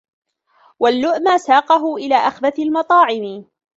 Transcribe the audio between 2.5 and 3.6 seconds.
الْمَطَاعِمِ